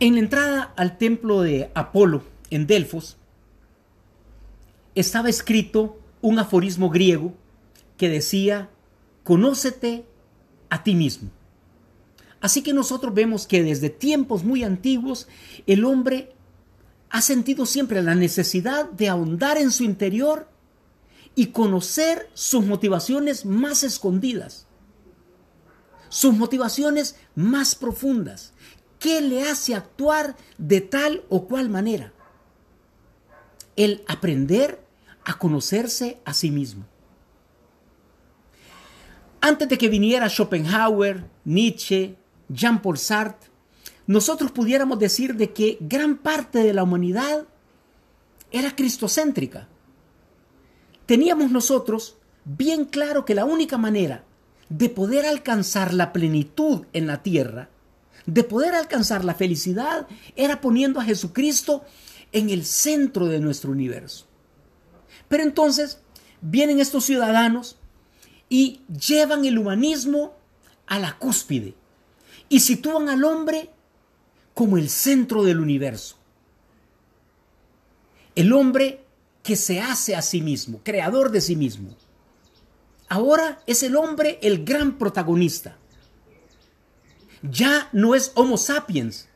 [0.00, 3.16] En la entrada al templo de Apolo en Delfos
[4.94, 7.34] estaba escrito un aforismo griego
[7.96, 8.70] que decía,
[9.24, 10.06] conócete
[10.70, 11.30] a ti mismo.
[12.40, 15.26] Así que nosotros vemos que desde tiempos muy antiguos
[15.66, 16.32] el hombre
[17.10, 20.48] ha sentido siempre la necesidad de ahondar en su interior
[21.34, 24.68] y conocer sus motivaciones más escondidas,
[26.08, 28.52] sus motivaciones más profundas.
[28.98, 32.12] ¿Qué le hace actuar de tal o cual manera?
[33.76, 34.80] El aprender
[35.24, 36.84] a conocerse a sí mismo.
[39.40, 42.16] Antes de que viniera Schopenhauer, Nietzsche,
[42.48, 43.48] Jean-Paul Sartre,
[44.06, 47.46] nosotros pudiéramos decir de que gran parte de la humanidad
[48.50, 49.68] era cristocéntrica.
[51.06, 54.24] Teníamos nosotros bien claro que la única manera
[54.70, 57.68] de poder alcanzar la plenitud en la tierra,
[58.26, 61.84] de poder alcanzar la felicidad, era poniendo a Jesucristo
[62.32, 64.26] en el centro de nuestro universo.
[65.28, 66.00] Pero entonces
[66.40, 67.76] vienen estos ciudadanos
[68.48, 70.34] y llevan el humanismo
[70.86, 71.74] a la cúspide
[72.48, 73.70] y sitúan al hombre
[74.54, 76.16] como el centro del universo.
[78.34, 79.04] El hombre
[79.42, 81.96] que se hace a sí mismo, creador de sí mismo.
[83.08, 85.78] Ahora es el hombre el gran protagonista.
[87.42, 89.28] Ya no es Homo sapiens,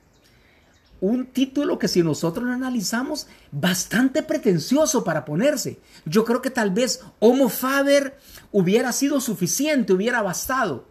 [1.03, 5.81] un título que si nosotros lo analizamos, bastante pretencioso para ponerse.
[6.05, 8.17] Yo creo que tal vez Homo Faber
[8.53, 10.87] hubiera sido suficiente, hubiera bastado.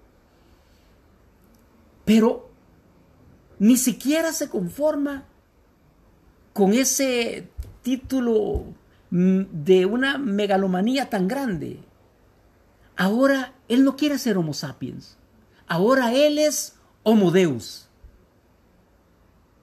[2.04, 2.50] Pero
[3.58, 5.23] ni siquiera se conforma
[6.52, 7.48] con ese
[7.82, 8.66] título
[9.12, 11.80] mm, de una megalomanía tan grande.
[12.98, 15.16] Ahora él no quiere ser Homo sapiens.
[15.67, 16.73] Ahora él es
[17.04, 17.88] Homo Deus.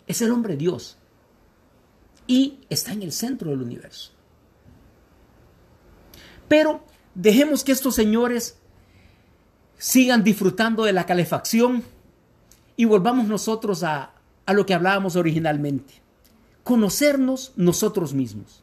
[0.07, 0.97] Es el hombre Dios.
[2.27, 4.13] Y está en el centro del universo.
[6.49, 6.83] Pero
[7.15, 8.59] dejemos que estos señores
[9.77, 11.85] sigan disfrutando de la calefacción
[12.77, 14.13] y volvamos nosotros a,
[14.47, 15.95] a lo que hablábamos originalmente.
[16.65, 18.63] Conocernos nosotros mismos.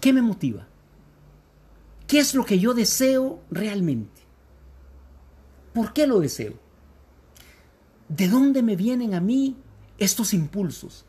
[0.00, 0.66] ¿Qué me motiva?
[2.06, 4.17] ¿Qué es lo que yo deseo realmente?
[5.72, 6.54] ¿Por qué lo deseo?
[8.08, 9.56] ¿De dónde me vienen a mí
[9.98, 11.04] estos impulsos?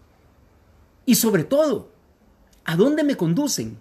[1.05, 1.91] Y sobre todo,
[2.65, 3.79] ¿a dónde me conducen?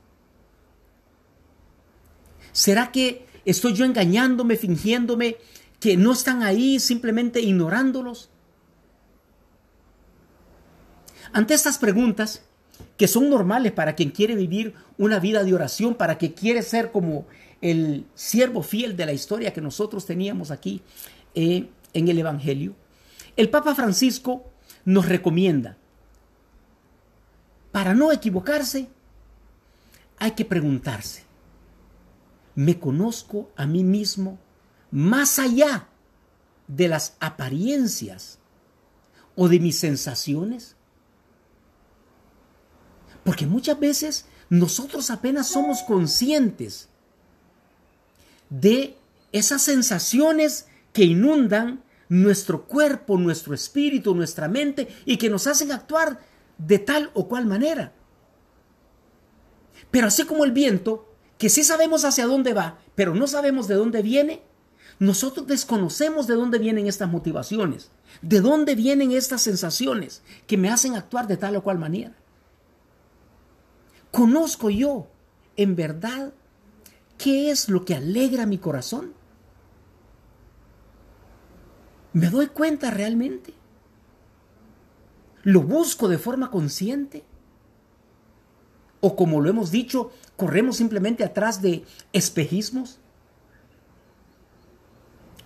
[2.53, 5.37] ¿Será que estoy yo engañándome, fingiéndome
[5.81, 8.31] que no están ahí, simplemente ignorándolos?
[11.33, 12.43] Ante estas preguntas,
[12.97, 16.91] que son normales para quien quiere vivir una vida de oración, para quien quiere ser
[16.91, 17.27] como
[17.61, 20.83] el siervo fiel de la historia que nosotros teníamos aquí
[21.35, 22.75] eh, en el Evangelio,
[23.37, 24.51] el Papa Francisco
[24.85, 25.77] nos recomienda,
[27.73, 28.89] para no equivocarse,
[30.19, 31.25] hay que preguntarse,
[32.55, 34.39] ¿me conozco a mí mismo
[34.91, 35.89] más allá
[36.67, 38.39] de las apariencias
[39.37, 40.77] o de mis sensaciones?
[43.23, 46.89] Porque muchas veces nosotros apenas somos conscientes
[48.51, 48.97] de
[49.33, 56.21] esas sensaciones que inundan nuestro cuerpo, nuestro espíritu, nuestra mente y que nos hacen actuar
[56.57, 57.93] de tal o cual manera.
[59.91, 63.75] Pero así como el viento, que sí sabemos hacia dónde va, pero no sabemos de
[63.75, 64.43] dónde viene,
[64.99, 67.91] nosotros desconocemos de dónde vienen estas motivaciones,
[68.23, 72.17] de dónde vienen estas sensaciones que me hacen actuar de tal o cual manera.
[74.11, 75.09] ¿Conozco yo
[75.57, 76.33] en verdad
[77.19, 79.13] qué es lo que alegra mi corazón?
[82.13, 83.53] ¿Me doy cuenta realmente?
[85.43, 87.25] ¿Lo busco de forma consciente?
[89.01, 92.99] ¿O como lo hemos dicho, corremos simplemente atrás de espejismos?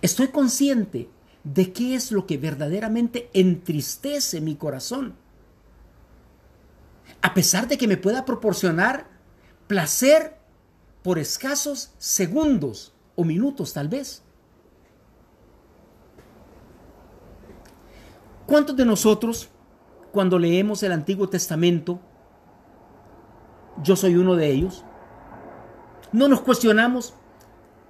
[0.01, 1.09] Estoy consciente
[1.43, 5.15] de qué es lo que verdaderamente entristece mi corazón.
[7.21, 9.07] A pesar de que me pueda proporcionar
[9.67, 10.42] placer
[11.03, 14.23] por escasos segundos o minutos tal vez.
[18.47, 19.49] ¿Cuántos de nosotros,
[20.11, 21.99] cuando leemos el Antiguo Testamento,
[23.83, 24.83] yo soy uno de ellos,
[26.11, 27.13] no nos cuestionamos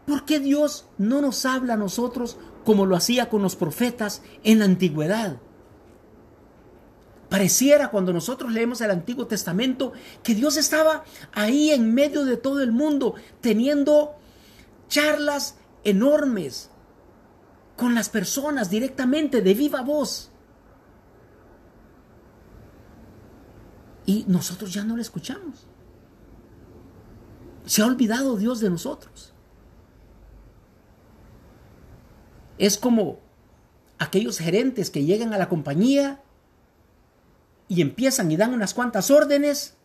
[0.06, 4.60] por qué Dios no nos habla a nosotros como lo hacía con los profetas en
[4.60, 5.38] la antigüedad?
[7.34, 12.62] Pareciera cuando nosotros leemos el Antiguo Testamento que Dios estaba ahí en medio de todo
[12.62, 14.14] el mundo teniendo
[14.88, 16.70] charlas enormes
[17.76, 20.30] con las personas directamente de viva voz.
[24.06, 25.66] Y nosotros ya no le escuchamos.
[27.66, 29.34] Se ha olvidado Dios de nosotros.
[32.60, 33.18] Es como
[33.98, 36.23] aquellos gerentes que llegan a la compañía
[37.68, 39.76] y empiezan y dan unas cuantas órdenes.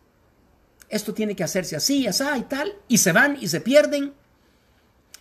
[0.89, 2.73] Esto tiene que hacerse así, así y tal.
[2.87, 4.13] Y se van y se pierden.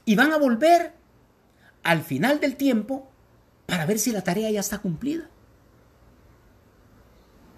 [0.05, 0.95] Y van a volver
[1.83, 3.11] al final del tiempo
[3.67, 5.29] para ver si la tarea ya está cumplida.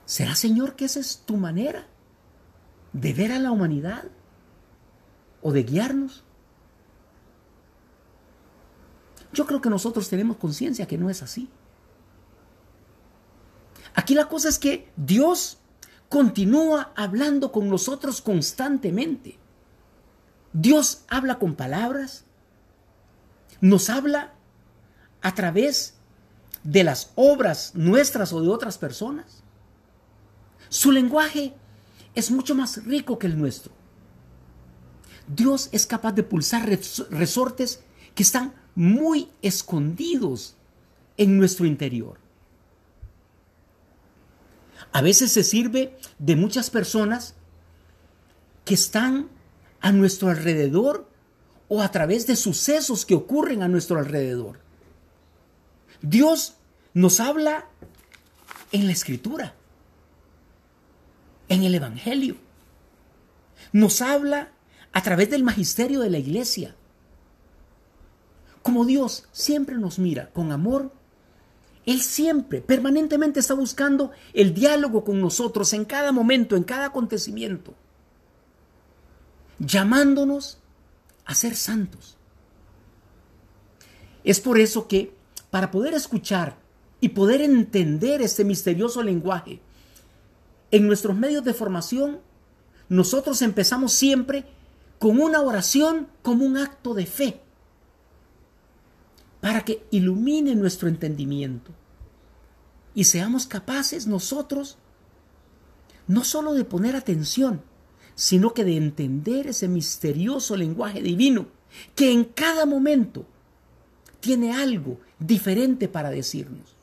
[0.05, 1.87] ¿Será, Señor, que esa es tu manera
[2.93, 4.05] de ver a la humanidad
[5.41, 6.25] o de guiarnos?
[9.33, 11.49] Yo creo que nosotros tenemos conciencia que no es así.
[13.95, 15.59] Aquí la cosa es que Dios
[16.09, 19.39] continúa hablando con nosotros constantemente.
[20.53, 22.25] Dios habla con palabras,
[23.61, 24.33] nos habla
[25.23, 25.95] a través
[26.65, 29.43] de las obras nuestras o de otras personas.
[30.69, 31.55] Su lenguaje
[32.15, 33.73] es mucho más rico que el nuestro.
[35.29, 36.69] Dios es capaz de pulsar
[37.11, 37.83] resortes
[38.15, 40.57] que están muy escondidos
[41.17, 42.19] en nuestro interior.
[44.93, 47.35] A veces se sirve de muchas personas
[48.65, 49.29] que están
[49.81, 51.09] a nuestro alrededor
[51.69, 54.61] o a través de sucesos que ocurren a nuestro alrededor.
[56.03, 56.55] Dios
[56.95, 57.67] nos habla
[58.73, 59.55] en la escritura,
[61.49, 62.37] en el Evangelio.
[63.73, 64.53] Nos habla
[64.93, 66.75] a través del magisterio de la iglesia.
[68.63, 70.93] Como Dios siempre nos mira con amor,
[71.87, 77.75] Él siempre, permanentemente está buscando el diálogo con nosotros en cada momento, en cada acontecimiento,
[79.59, 80.59] llamándonos
[81.25, 82.17] a ser santos.
[84.25, 85.15] Es por eso que
[85.51, 86.57] para poder escuchar
[87.01, 89.61] y poder entender este misterioso lenguaje,
[90.71, 92.21] en nuestros medios de formación,
[92.89, 94.45] nosotros empezamos siempre
[94.99, 97.41] con una oración como un acto de fe
[99.41, 101.73] para que ilumine nuestro entendimiento
[102.95, 104.77] y seamos capaces nosotros
[106.07, 107.63] no solo de poner atención,
[108.15, 111.47] sino que de entender ese misterioso lenguaje divino
[111.95, 113.27] que en cada momento
[114.19, 116.77] tiene algo diferente para decirnos.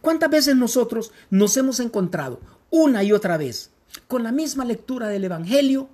[0.00, 2.40] ¿Cuántas veces nosotros nos hemos encontrado
[2.70, 3.70] una y otra vez
[4.06, 5.88] con la misma lectura del Evangelio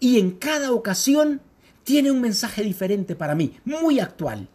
[0.00, 1.40] y en cada ocasión
[1.84, 4.48] tiene un mensaje diferente para mí, muy actual,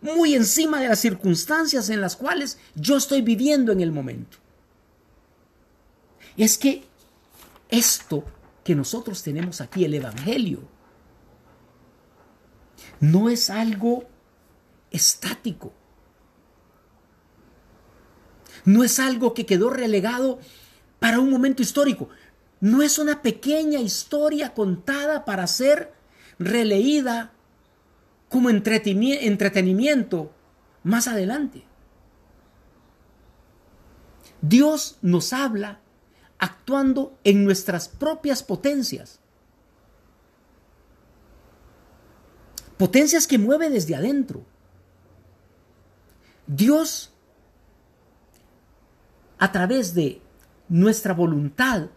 [0.00, 4.38] muy encima de las circunstancias en las cuales yo estoy viviendo en el momento.
[6.36, 6.84] Es que
[7.68, 8.24] esto
[8.62, 10.60] que nosotros tenemos aquí, el Evangelio,
[13.00, 14.04] no es algo
[14.90, 15.72] estático.
[18.64, 20.38] No es algo que quedó relegado
[20.98, 22.08] para un momento histórico.
[22.60, 25.92] No es una pequeña historia contada para ser
[26.38, 27.32] releída
[28.28, 30.32] como entretenimiento
[30.82, 31.64] más adelante.
[34.40, 35.80] Dios nos habla
[36.38, 39.20] actuando en nuestras propias potencias.
[42.76, 44.44] Potencias que mueve desde adentro.
[46.46, 47.12] Dios,
[49.38, 50.20] a través de
[50.68, 51.88] nuestra voluntad,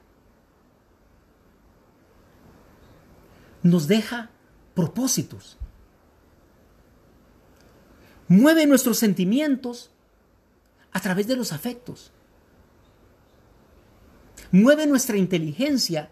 [3.67, 4.29] nos deja
[4.73, 5.57] propósitos.
[8.27, 9.91] Mueve nuestros sentimientos
[10.91, 12.11] a través de los afectos.
[14.51, 16.11] Mueve nuestra inteligencia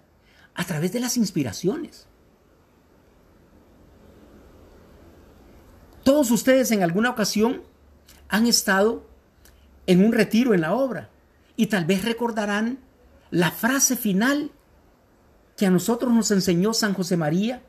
[0.53, 2.07] a través de las inspiraciones.
[6.03, 7.63] Todos ustedes en alguna ocasión
[8.29, 9.07] han estado
[9.87, 11.09] en un retiro en la obra
[11.55, 12.79] y tal vez recordarán
[13.31, 14.51] la frase final
[15.55, 17.61] que a nosotros nos enseñó San José María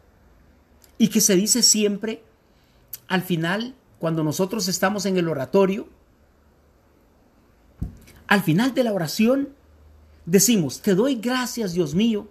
[0.99, 2.23] y que se dice siempre
[3.09, 5.88] al final cuando nosotros estamos en el oratorio.
[8.26, 9.50] Al final de la oración
[10.25, 12.28] decimos, te doy gracias Dios mío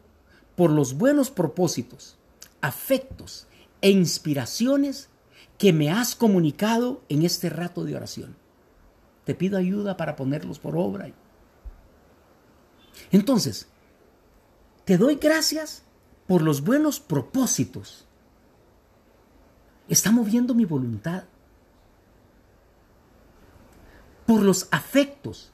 [0.55, 2.17] por los buenos propósitos,
[2.61, 3.47] afectos
[3.81, 5.09] e inspiraciones
[5.57, 8.35] que me has comunicado en este rato de oración.
[9.23, 11.09] Te pido ayuda para ponerlos por obra.
[13.11, 13.67] Entonces,
[14.85, 15.83] te doy gracias
[16.27, 18.05] por los buenos propósitos.
[19.87, 21.23] Está moviendo mi voluntad.
[24.27, 25.51] Por los afectos.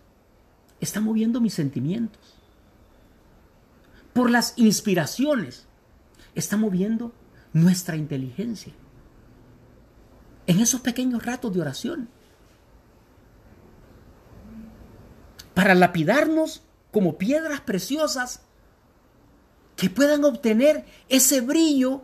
[0.82, 2.36] Está moviendo mis sentimientos.
[4.14, 5.66] Por las inspiraciones.
[6.36, 7.14] Está moviendo
[7.54, 8.74] nuestra inteligencia.
[10.46, 12.10] En esos pequeños ratos de oración.
[15.54, 18.42] Para lapidarnos como piedras preciosas
[19.82, 22.04] que puedan obtener ese brillo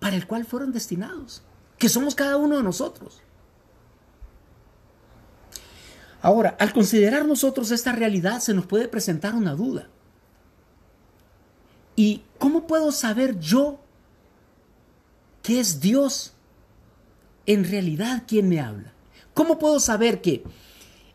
[0.00, 1.44] para el cual fueron destinados,
[1.78, 3.22] que somos cada uno de nosotros.
[6.22, 9.90] Ahora, al considerar nosotros esta realidad, se nos puede presentar una duda.
[11.94, 13.78] ¿Y cómo puedo saber yo
[15.40, 16.32] que es Dios
[17.46, 18.92] en realidad quien me habla?
[19.34, 20.42] ¿Cómo puedo saber que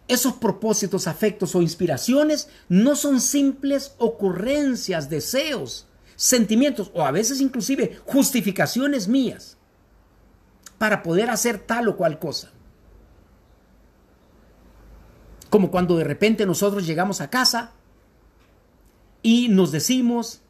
[0.08, 8.00] esos propósitos, afectos o inspiraciones no son simples ocurrencias, deseos, sentimientos o a veces inclusive
[8.06, 9.58] justificaciones mías
[10.78, 12.52] para poder hacer tal o cual cosa?
[15.50, 17.72] Como cuando de repente nosotros llegamos a casa
[19.22, 20.42] y nos decimos,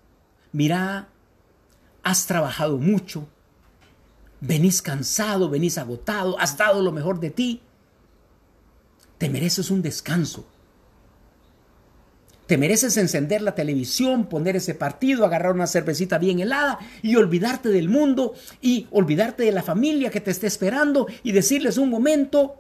[0.52, 1.10] mira,
[2.04, 3.28] has trabajado mucho,
[4.40, 7.62] venís cansado, venís agotado, has dado lo mejor de ti,
[9.18, 10.46] te mereces un descanso.
[12.46, 17.70] Te mereces encender la televisión, poner ese partido, agarrar una cervecita bien helada y olvidarte
[17.70, 22.56] del mundo y olvidarte de la familia que te está esperando y decirles un momento,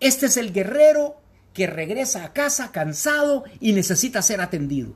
[0.00, 1.20] este es el guerrero
[1.54, 4.94] que regresa a casa cansado y necesita ser atendido.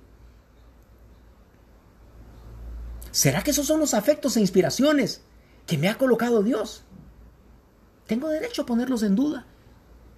[3.13, 5.23] ¿Será que esos son los afectos e inspiraciones
[5.67, 6.83] que me ha colocado Dios?
[8.09, 9.47] Tengo derecho a ponerlos en duda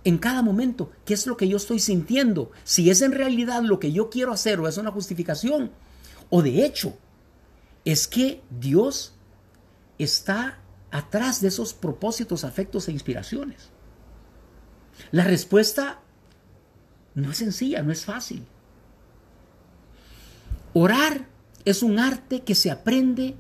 [0.07, 0.93] en cada momento.
[1.05, 2.53] ¿Qué es lo que yo estoy sintiendo?
[2.63, 5.73] Si es en realidad lo que yo quiero hacer o es una justificación.
[6.31, 6.97] O de hecho,
[7.85, 9.15] es que Dios
[9.99, 10.61] está
[10.93, 13.71] atrás de esos propósitos, afectos e inspiraciones.
[15.11, 16.01] La respuesta
[17.17, 18.47] no es sencilla, no es fácil.
[20.73, 21.27] Orar
[21.65, 23.35] es un arte que se aprende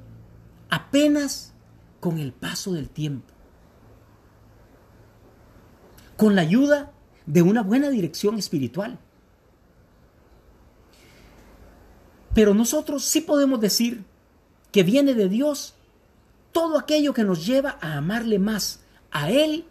[0.69, 1.53] apenas
[2.01, 3.36] con el paso del tiempo.
[6.17, 6.93] Con la ayuda
[7.27, 8.99] de una buena dirección espiritual.
[12.35, 14.05] Pero nosotros sí podemos decir
[14.73, 15.75] que viene de Dios
[16.53, 18.81] todo aquello que nos lleva a amarle más
[19.11, 19.67] a Él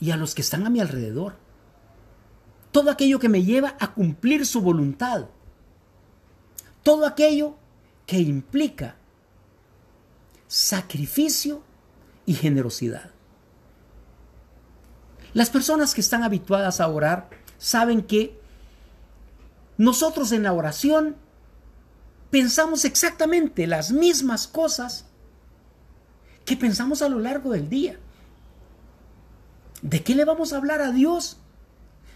[0.00, 1.34] y a los que están a mi alrededor.
[2.72, 5.26] Todo aquello que me lleva a cumplir su voluntad
[6.88, 7.54] todo aquello
[8.06, 8.96] que implica
[10.46, 11.62] sacrificio
[12.24, 13.10] y generosidad.
[15.34, 18.40] Las personas que están habituadas a orar saben que
[19.76, 21.16] nosotros en la oración
[22.30, 25.06] pensamos exactamente las mismas cosas
[26.44, 27.98] que pensamos a lo largo del día.
[29.82, 31.36] ¿De qué le vamos a hablar a Dios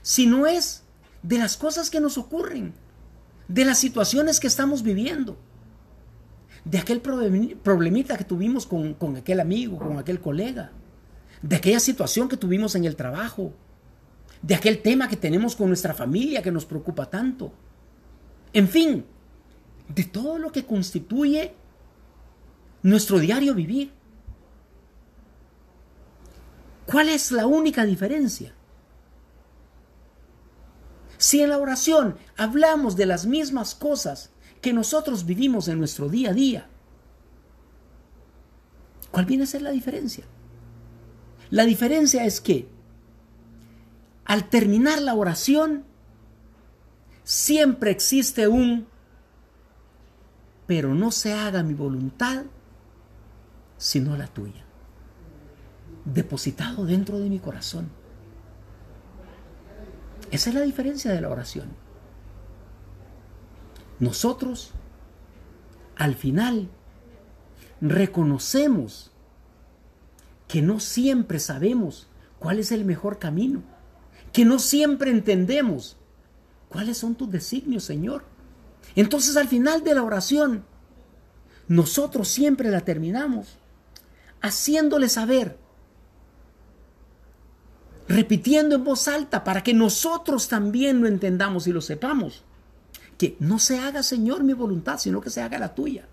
[0.02, 0.83] si no es
[1.23, 2.75] de las cosas que nos ocurren?
[3.52, 5.37] de las situaciones que estamos viviendo,
[6.64, 10.73] de aquel problemita que tuvimos con, con aquel amigo, con aquel colega,
[11.42, 13.52] de aquella situación que tuvimos en el trabajo,
[14.40, 17.52] de aquel tema que tenemos con nuestra familia que nos preocupa tanto.
[18.52, 19.04] En fin,
[19.88, 21.54] de todo lo que constituye
[22.82, 23.92] nuestro diario vivir.
[26.87, 28.54] ¿Cuál es la única diferencia?
[31.16, 34.30] Si en la oración hablamos de las mismas cosas
[34.61, 36.68] que nosotros vivimos en nuestro día a día,
[39.11, 40.25] ¿cuál viene a ser la diferencia?
[41.52, 42.66] La diferencia es que
[44.25, 45.85] al terminar la oración,
[47.25, 48.87] siempre existe un,
[50.66, 52.44] pero no se haga mi voluntad,
[53.76, 54.64] sino la tuya,
[56.06, 57.90] depositado dentro de mi corazón.
[60.30, 61.68] Esa es la diferencia de la oración.
[63.99, 64.71] Nosotros,
[65.97, 66.71] al final,
[67.82, 69.12] reconocemos
[70.52, 73.62] que no siempre sabemos cuál es el mejor camino,
[74.35, 75.97] que no siempre entendemos
[76.68, 78.23] cuáles son tus designios, Señor.
[78.94, 80.66] Entonces al final de la oración,
[81.68, 83.56] nosotros siempre la terminamos
[84.42, 85.56] haciéndole saber
[88.06, 92.44] repitiendo en voz alta para que nosotros también lo entendamos y lo sepamos.
[93.16, 96.06] Que no se haga, Señor, mi voluntad, sino que se haga la tuya.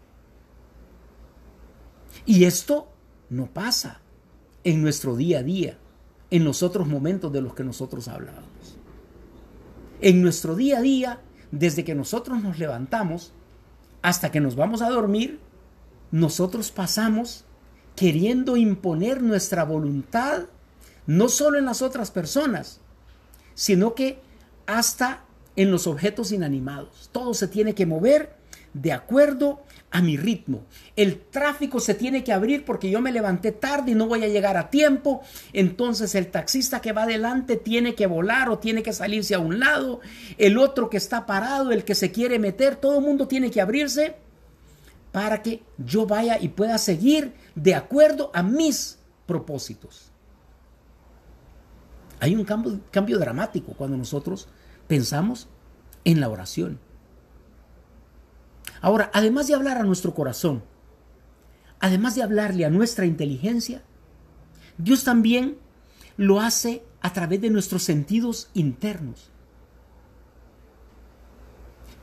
[2.25, 2.87] Y esto
[3.29, 3.99] no pasa
[4.63, 5.77] en nuestro día a día,
[6.31, 8.49] en los otros momentos de los que nosotros hablábamos.
[10.01, 13.33] En nuestro día a día, desde que nosotros nos levantamos
[14.01, 15.39] hasta que nos vamos a dormir,
[16.11, 17.45] nosotros pasamos
[17.95, 20.43] queriendo imponer nuestra voluntad
[21.05, 22.79] no solo en las otras personas,
[23.55, 24.21] sino que
[24.67, 25.25] hasta
[25.55, 27.09] en los objetos inanimados.
[27.11, 28.37] Todo se tiene que mover
[28.73, 30.65] de acuerdo a mi ritmo.
[30.95, 34.27] El tráfico se tiene que abrir porque yo me levanté tarde y no voy a
[34.27, 35.21] llegar a tiempo.
[35.53, 39.59] Entonces el taxista que va adelante tiene que volar o tiene que salirse a un
[39.59, 39.99] lado.
[40.37, 43.61] El otro que está parado, el que se quiere meter, todo el mundo tiene que
[43.61, 44.15] abrirse
[45.11, 50.11] para que yo vaya y pueda seguir de acuerdo a mis propósitos.
[52.19, 54.47] Hay un cambio, cambio dramático cuando nosotros
[54.87, 55.47] pensamos
[56.03, 56.79] en la oración.
[58.81, 60.63] Ahora, además de hablar a nuestro corazón,
[61.79, 63.83] además de hablarle a nuestra inteligencia,
[64.77, 65.57] Dios también
[66.17, 69.31] lo hace a través de nuestros sentidos internos.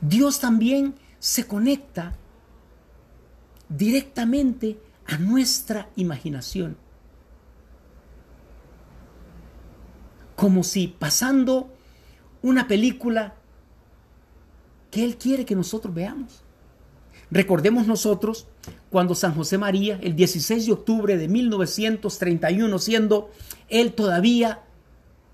[0.01, 2.15] Dios también se conecta
[3.69, 6.77] directamente a nuestra imaginación.
[10.35, 11.73] Como si pasando
[12.43, 13.35] una película
[14.91, 16.43] que Él quiere que nosotros veamos.
[17.29, 18.47] Recordemos nosotros
[18.89, 23.29] cuando San José María, el 16 de octubre de 1931, siendo
[23.67, 24.61] él todavía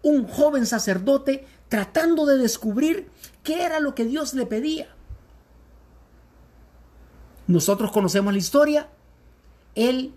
[0.02, 3.10] un joven sacerdote, tratando de descubrir
[3.44, 4.88] qué era lo que Dios le pedía.
[7.48, 8.90] Nosotros conocemos la historia.
[9.76, 10.14] Él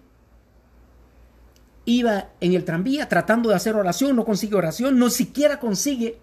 [1.85, 6.19] iba en el tranvía tratando de hacer oración, no consigue oración, no siquiera consigue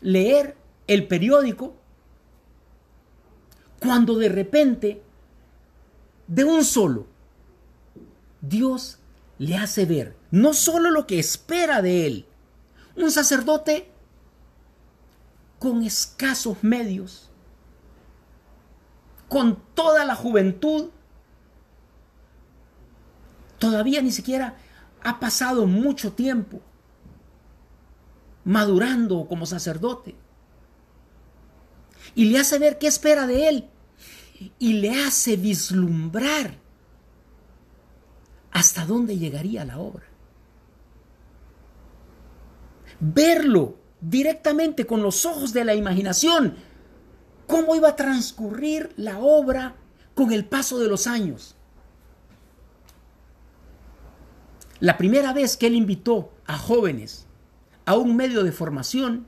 [0.00, 1.76] leer el periódico
[3.82, 5.02] cuando de repente,
[6.28, 7.06] de un solo,
[8.40, 8.98] Dios
[9.38, 12.26] le hace ver no solo lo que espera de él,
[12.96, 13.90] un sacerdote
[15.58, 17.30] con escasos medios,
[19.28, 20.90] con toda la juventud,
[23.58, 24.56] todavía ni siquiera
[25.02, 26.60] ha pasado mucho tiempo
[28.44, 30.14] madurando como sacerdote.
[32.14, 33.71] Y le hace ver qué espera de él
[34.58, 36.58] y le hace vislumbrar
[38.50, 40.04] hasta dónde llegaría la obra.
[43.00, 46.56] Verlo directamente con los ojos de la imaginación,
[47.46, 49.76] cómo iba a transcurrir la obra
[50.14, 51.56] con el paso de los años.
[54.80, 57.26] La primera vez que él invitó a jóvenes
[57.84, 59.26] a un medio de formación,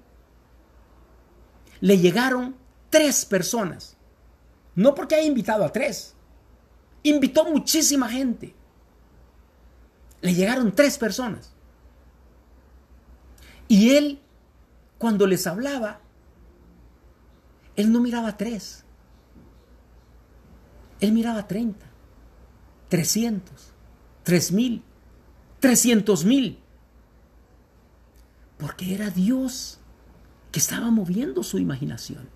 [1.81, 2.57] le llegaron
[2.91, 3.94] tres personas
[4.75, 6.15] no porque haya invitado a tres.
[7.03, 8.55] Invitó muchísima gente.
[10.21, 11.53] Le llegaron tres personas.
[13.69, 14.21] Y él,
[14.99, 16.01] cuando les hablaba,
[17.77, 18.85] él no miraba a tres.
[21.01, 21.87] Él miraba treinta,
[22.89, 23.73] trescientos,
[24.23, 24.83] tres mil,
[25.61, 26.61] trescientos mil.
[28.57, 29.81] Porque era Dios
[30.53, 32.34] que estaba moviendo su imaginación.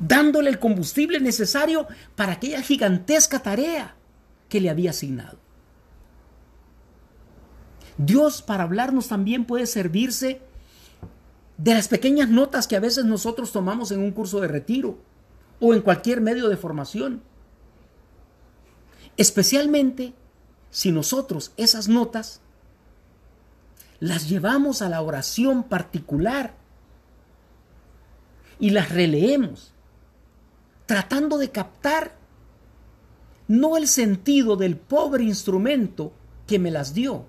[0.00, 3.96] Dándole el combustible necesario para aquella gigantesca tarea
[4.48, 5.38] que le había asignado.
[7.96, 10.40] Dios para hablarnos también puede servirse
[11.56, 14.98] de las pequeñas notas que a veces nosotros tomamos en un curso de retiro
[15.60, 17.22] o en cualquier medio de formación.
[19.16, 20.14] Especialmente
[20.70, 22.40] si nosotros esas notas
[23.98, 26.54] las llevamos a la oración particular
[28.60, 29.72] y las releemos
[30.88, 32.16] tratando de captar
[33.46, 36.14] no el sentido del pobre instrumento
[36.46, 37.26] que me las dio.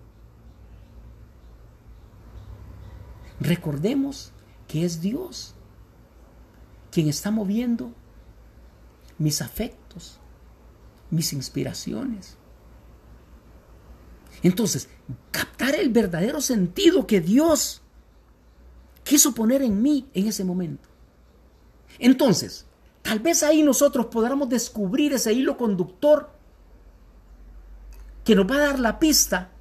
[3.42, 4.32] Recordemos
[4.66, 5.56] que es Dios
[6.90, 7.92] quien está moviendo
[9.18, 10.22] mis afectos,
[11.10, 12.38] mis inspiraciones.
[14.42, 14.88] Entonces,
[15.32, 17.82] captar el verdadero sentido que Dios
[19.04, 20.88] quiso poner en mí en ese momento.
[22.00, 22.66] Entonces,
[23.02, 26.30] Tal vez ahí nosotros podamos descubrir ese hilo conductor
[28.24, 29.52] que nos va a dar la pista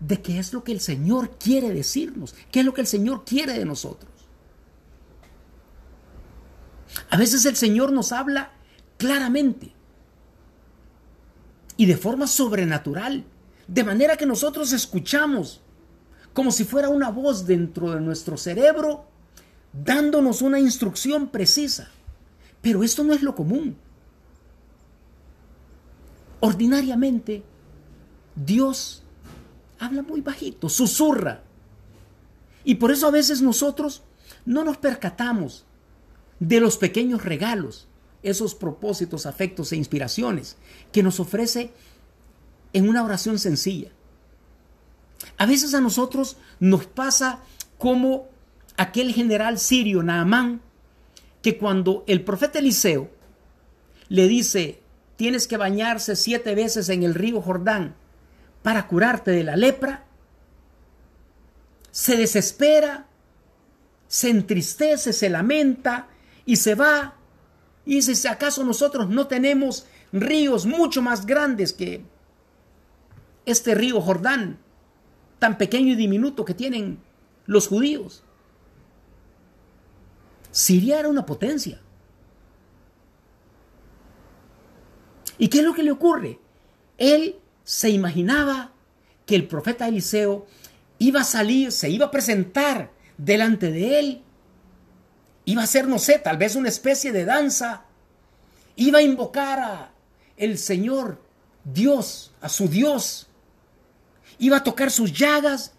[0.00, 3.24] de qué es lo que el Señor quiere decirnos, qué es lo que el Señor
[3.24, 4.10] quiere de nosotros.
[7.10, 8.52] A veces el Señor nos habla
[8.96, 9.72] claramente
[11.76, 13.24] y de forma sobrenatural,
[13.68, 15.60] de manera que nosotros escuchamos
[16.32, 19.06] como si fuera una voz dentro de nuestro cerebro
[19.72, 21.90] dándonos una instrucción precisa.
[22.66, 23.76] Pero esto no es lo común.
[26.40, 27.44] Ordinariamente,
[28.34, 29.04] Dios
[29.78, 31.44] habla muy bajito, susurra.
[32.64, 34.02] Y por eso a veces nosotros
[34.44, 35.64] no nos percatamos
[36.40, 37.86] de los pequeños regalos,
[38.24, 40.56] esos propósitos, afectos e inspiraciones
[40.90, 41.72] que nos ofrece
[42.72, 43.92] en una oración sencilla.
[45.38, 47.44] A veces a nosotros nos pasa
[47.78, 48.26] como
[48.76, 50.65] aquel general sirio Naamán
[51.46, 53.08] que cuando el profeta Eliseo
[54.08, 54.82] le dice,
[55.14, 57.94] tienes que bañarse siete veces en el río Jordán
[58.64, 60.06] para curarte de la lepra,
[61.92, 63.06] se desespera,
[64.08, 66.08] se entristece, se lamenta
[66.44, 67.14] y se va.
[67.84, 72.02] Y dice, si acaso nosotros no tenemos ríos mucho más grandes que
[73.44, 74.58] este río Jordán,
[75.38, 76.98] tan pequeño y diminuto que tienen
[77.44, 78.24] los judíos.
[80.56, 81.78] Siria era una potencia.
[85.36, 86.40] ¿Y qué es lo que le ocurre?
[86.96, 88.72] Él se imaginaba
[89.26, 90.46] que el profeta Eliseo
[90.98, 94.22] iba a salir, se iba a presentar delante de él,
[95.44, 97.84] iba a hacer, no sé, tal vez una especie de danza,
[98.76, 99.92] iba a invocar a
[100.38, 101.22] el Señor,
[101.64, 103.26] Dios, a su Dios,
[104.38, 105.74] iba a tocar sus llagas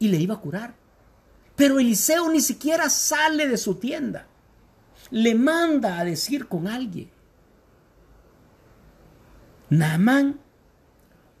[0.00, 0.83] y le iba a curar.
[1.56, 4.26] Pero Eliseo ni siquiera sale de su tienda.
[5.10, 7.10] Le manda a decir con alguien.
[9.70, 10.40] Naamán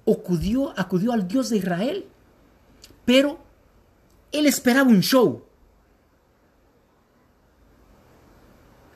[0.06, 2.06] acudió, acudió al Dios de Israel,
[3.04, 3.38] pero
[4.32, 5.44] él esperaba un show.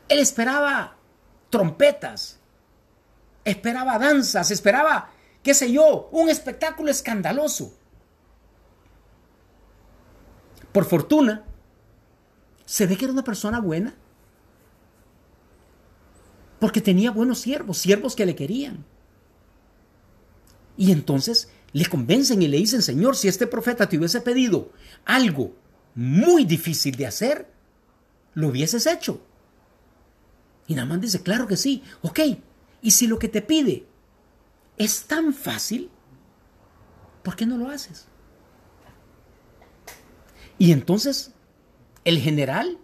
[0.09, 0.97] Él esperaba
[1.51, 2.39] trompetas,
[3.45, 5.11] esperaba danzas, esperaba,
[5.43, 7.78] qué sé yo, un espectáculo escandaloso.
[10.79, 11.43] Por fortuna,
[12.65, 13.97] se ve que era una persona buena.
[16.61, 18.85] Porque tenía buenos siervos, siervos que le querían.
[20.77, 24.71] Y entonces le convencen y le dicen, Señor, si este profeta te hubiese pedido
[25.05, 25.57] algo
[25.97, 27.51] muy difícil de hacer,
[28.35, 29.21] lo hubieses hecho.
[30.69, 32.21] Y Namán dice, claro que sí, ok.
[32.83, 33.85] Y si lo que te pide
[34.77, 35.91] es tan fácil,
[37.25, 38.08] ¿por qué no lo haces?
[40.59, 41.33] Y entonces
[42.05, 42.79] el general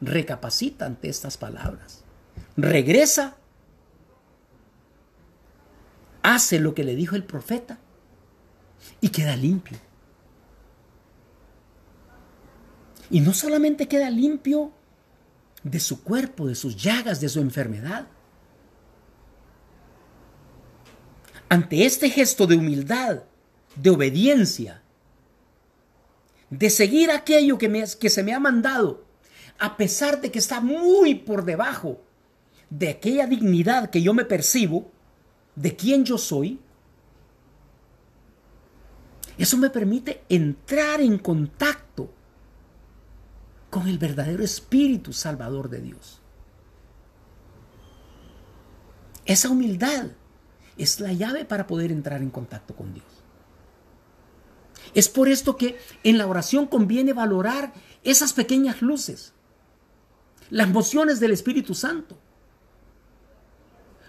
[0.00, 2.04] recapacita ante estas palabras,
[2.56, 3.36] regresa,
[6.22, 7.78] hace lo que le dijo el profeta
[9.00, 9.78] y queda limpio.
[13.10, 14.72] Y no solamente queda limpio
[15.62, 18.06] de su cuerpo, de sus llagas, de su enfermedad.
[21.48, 23.22] Ante este gesto de humildad,
[23.76, 24.82] de obediencia,
[26.50, 29.04] de seguir aquello que, me, que se me ha mandado,
[29.58, 32.00] a pesar de que está muy por debajo
[32.70, 34.90] de aquella dignidad que yo me percibo,
[35.54, 36.60] de quién yo soy,
[39.38, 42.10] eso me permite entrar en contacto
[43.70, 46.20] con el verdadero Espíritu Salvador de Dios.
[49.26, 50.06] Esa humildad
[50.78, 53.15] es la llave para poder entrar en contacto con Dios.
[54.94, 57.72] Es por esto que en la oración conviene valorar
[58.04, 59.32] esas pequeñas luces,
[60.50, 62.18] las mociones del Espíritu Santo,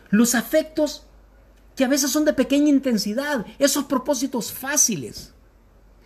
[0.09, 1.07] los afectos
[1.75, 5.33] que a veces son de pequeña intensidad, esos propósitos fáciles.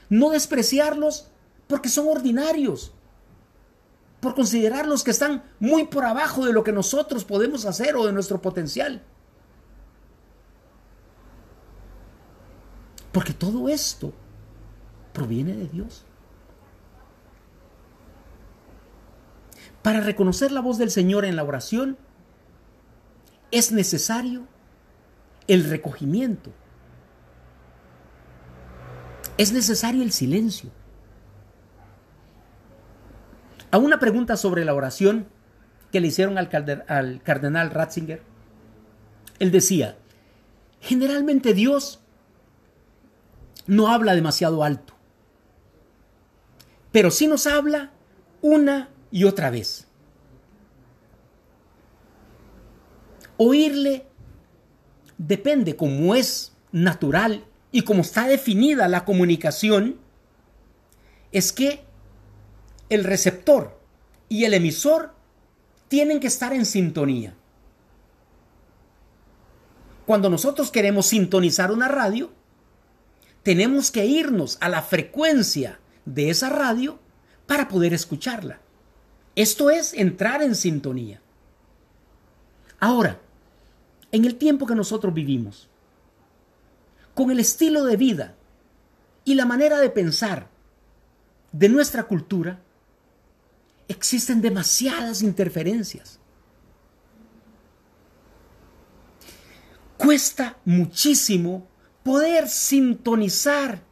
[0.10, 1.28] No despreciarlos
[1.68, 2.92] porque son ordinarios,
[4.20, 8.12] por considerarlos que están muy por abajo de lo que nosotros podemos hacer o de
[8.12, 9.02] nuestro potencial.
[13.12, 14.14] Porque todo esto
[15.14, 16.06] proviene de Dios.
[19.82, 21.98] Para reconocer la voz del Señor en la oración
[23.52, 24.48] es necesario
[25.48, 26.52] el recogimiento.
[29.38, 30.70] Es necesario el silencio.
[33.72, 35.28] A una pregunta sobre la oración
[35.92, 36.50] que le hicieron al,
[36.88, 38.22] al cardenal Ratzinger,
[39.40, 39.98] él decía,
[40.80, 42.02] generalmente Dios
[43.66, 44.94] no habla demasiado alto,
[46.92, 47.92] pero sí nos habla
[48.42, 49.88] una y otra vez.
[53.38, 54.06] Oírle
[55.18, 59.98] depende como es natural y como está definida la comunicación,
[61.32, 61.84] es que
[62.90, 63.80] el receptor
[64.28, 65.14] y el emisor
[65.88, 67.34] tienen que estar en sintonía.
[70.06, 72.32] Cuando nosotros queremos sintonizar una radio,
[73.44, 77.00] tenemos que irnos a la frecuencia de esa radio
[77.48, 78.60] para poder escucharla.
[79.36, 81.22] Esto es entrar en sintonía.
[82.80, 83.20] Ahora,
[84.12, 85.70] en el tiempo que nosotros vivimos,
[87.14, 88.36] con el estilo de vida
[89.24, 90.50] y la manera de pensar
[91.52, 92.62] de nuestra cultura,
[93.88, 96.20] existen demasiadas interferencias.
[99.98, 101.68] Cuesta muchísimo
[102.04, 103.84] poder sintonizar,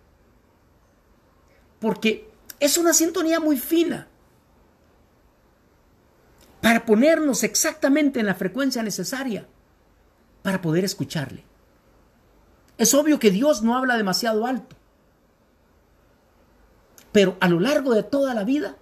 [1.79, 4.07] porque es una sintonía muy fina.
[6.61, 9.47] para ponernos exactamente en la frecuencia necesaria
[10.41, 11.45] para poder escucharle.
[12.77, 14.75] Es obvio que Dios no habla demasiado alto,
[17.11, 18.77] pero a lo largo de toda la vida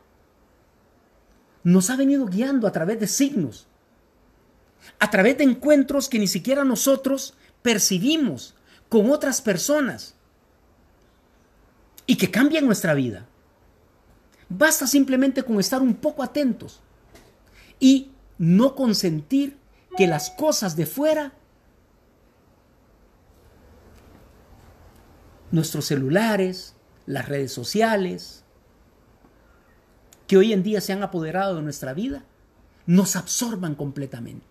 [1.64, 3.68] nos ha venido guiando a través de signos,
[5.00, 8.56] a través de encuentros que ni siquiera nosotros percibimos
[8.90, 10.17] con otras personas
[12.08, 13.28] y que cambian nuestra vida.
[14.50, 16.82] Basta simplemente con estar un poco atentos
[17.80, 19.58] y no consentir
[19.98, 21.34] que las cosas de fuera,
[25.52, 28.44] nuestros celulares, las redes sociales,
[30.28, 32.24] que hoy en día se han apoderado de nuestra vida,
[32.86, 34.46] nos absorban completamente.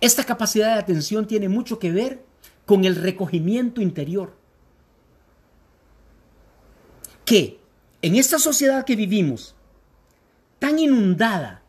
[0.00, 2.24] Esta capacidad de atención tiene mucho que ver
[2.64, 4.36] con el recogimiento interior.
[7.26, 7.60] Que
[8.00, 9.56] en esta sociedad que vivimos,
[10.58, 11.62] tan inundada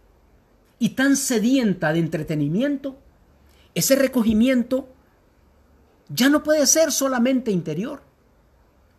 [0.79, 2.97] y tan sedienta de entretenimiento,
[3.75, 4.87] ese recogimiento
[6.09, 8.01] ya no puede ser solamente interior.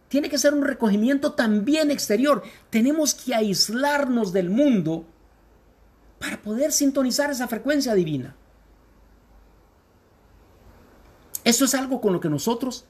[0.09, 2.42] Tiene que ser un recogimiento también exterior.
[2.71, 5.07] Tenemos que aislarnos del mundo
[6.18, 8.35] para poder sintonizar esa frecuencia divina.
[11.44, 12.85] Eso es algo con lo que nosotros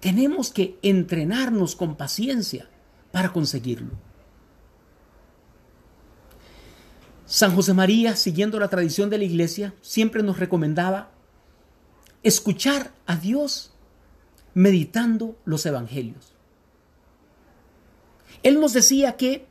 [0.00, 2.68] tenemos que entrenarnos con paciencia
[3.16, 3.92] para conseguirlo.
[7.24, 11.12] San José María, siguiendo la tradición de la iglesia, siempre nos recomendaba
[12.22, 13.72] escuchar a Dios
[14.52, 16.34] meditando los evangelios.
[18.42, 19.46] Él nos decía que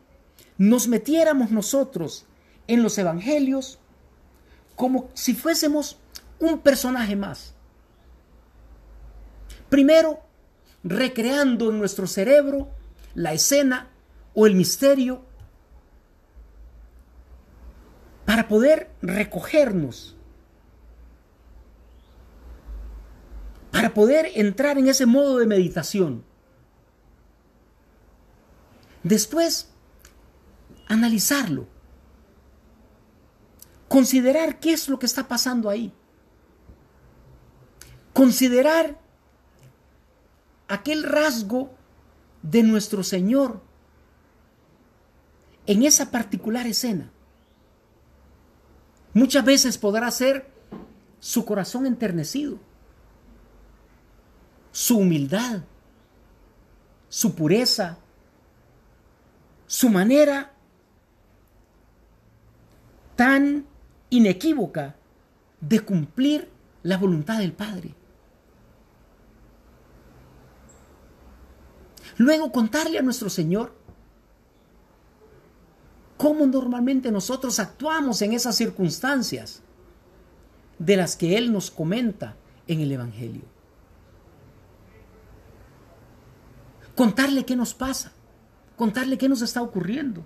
[0.60, 2.28] nos metiéramos nosotros
[2.68, 3.80] en los evangelios
[4.76, 5.98] como si fuésemos
[6.38, 7.56] un personaje más.
[9.70, 10.20] Primero,
[10.84, 12.75] recreando en nuestro cerebro
[13.16, 13.90] la escena
[14.34, 15.24] o el misterio
[18.26, 20.16] para poder recogernos,
[23.72, 26.24] para poder entrar en ese modo de meditación.
[29.04, 29.70] Después,
[30.88, 31.68] analizarlo,
[33.88, 35.94] considerar qué es lo que está pasando ahí,
[38.14, 39.00] considerar
[40.68, 41.76] aquel rasgo
[42.46, 43.60] de nuestro Señor
[45.66, 47.12] en esa particular escena.
[49.14, 50.52] Muchas veces podrá ser
[51.20, 52.60] su corazón enternecido,
[54.72, 55.64] su humildad,
[57.10, 57.98] su pureza,
[59.66, 60.54] su manera
[63.16, 63.66] tan
[64.12, 64.96] inequívoca
[65.62, 66.52] de cumplir
[66.84, 67.96] la voluntad del Padre.
[72.18, 73.74] Luego contarle a nuestro Señor
[76.18, 79.62] cómo normalmente nosotros actuamos en esas circunstancias
[80.80, 82.36] de las que Él nos comenta
[82.68, 83.44] en el Evangelio.
[86.96, 88.14] Contarle qué nos pasa,
[88.78, 90.26] contarle qué nos está ocurriendo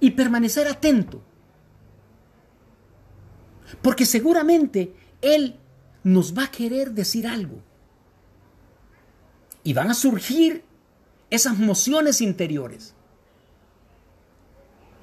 [0.00, 1.22] y permanecer atento.
[3.80, 5.56] Porque seguramente Él
[6.02, 7.60] nos va a querer decir algo.
[9.64, 10.64] Y van a surgir
[11.30, 12.94] esas mociones interiores.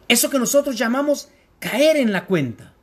[0.07, 2.73] Eso que nosotros llamamos caer en la cuenta.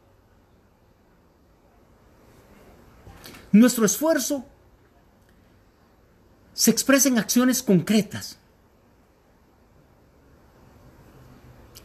[3.53, 4.45] Nuestro esfuerzo
[6.53, 8.39] se expresa en acciones concretas.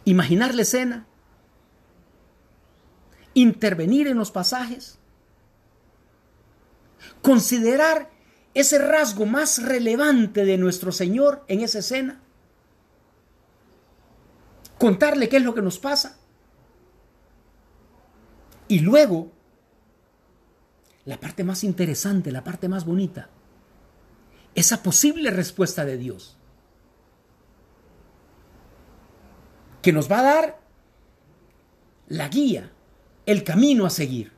[0.04, 1.06] Imaginar la escena,
[3.34, 4.98] intervenir en los pasajes,
[7.22, 8.10] considerar
[8.54, 12.20] ese rasgo más relevante de nuestro Señor en esa escena
[14.78, 16.18] contarle qué es lo que nos pasa.
[18.68, 19.32] Y luego,
[21.04, 23.30] la parte más interesante, la parte más bonita,
[24.54, 26.36] esa posible respuesta de Dios,
[29.82, 30.60] que nos va a dar
[32.08, 32.70] la guía,
[33.26, 34.33] el camino a seguir.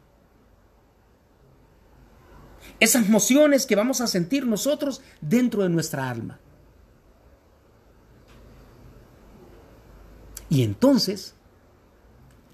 [2.81, 6.39] Esas mociones que vamos a sentir nosotros dentro de nuestra alma.
[10.49, 11.35] Y entonces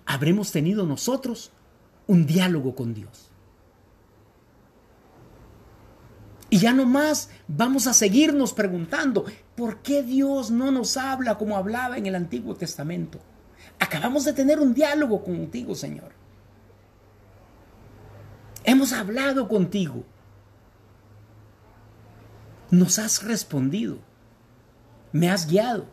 [0.07, 1.51] habremos tenido nosotros
[2.07, 3.31] un diálogo con Dios.
[6.51, 9.25] Y ya no más vamos a seguirnos preguntando,
[9.57, 13.19] ¿por qué Dios no nos habla como hablaba en el Antiguo Testamento?
[13.79, 16.22] Acabamos de tener un diálogo contigo, Señor.
[18.65, 20.05] Hemos hablado contigo.
[22.71, 23.99] Nos has respondido.
[25.13, 25.87] Me has guiado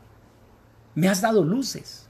[0.95, 2.07] Me has dado luces.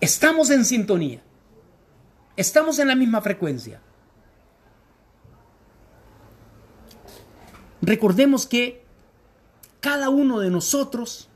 [0.00, 1.22] Estamos en sintonía.
[2.36, 3.80] Estamos en la misma frecuencia.
[7.80, 8.84] Recordemos que
[9.80, 11.28] cada uno de nosotros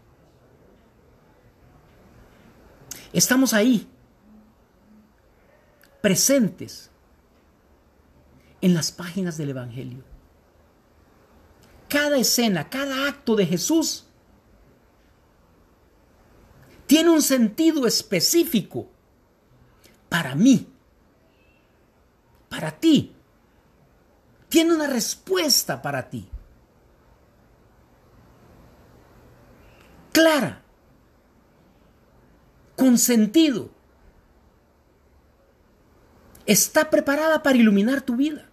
[3.13, 3.89] estamos ahí,
[6.01, 6.91] presentes
[8.61, 10.05] en las páginas del Evangelio.
[11.89, 14.07] Cada escena, cada acto de Jesús
[16.87, 18.89] tiene un sentido específico
[20.09, 20.69] para mí,
[22.49, 23.15] para ti.
[24.49, 26.29] Tiene una respuesta para ti.
[30.13, 30.63] Clara,
[32.77, 33.71] con sentido.
[36.51, 38.51] Está preparada para iluminar tu vida.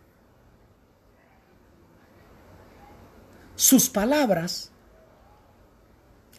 [3.56, 4.72] Sus palabras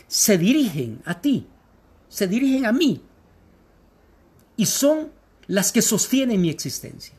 [0.06, 1.48] se dirigen a ti,
[2.08, 3.02] se dirigen a mí
[4.56, 5.10] y son
[5.48, 7.17] las que sostienen mi existencia.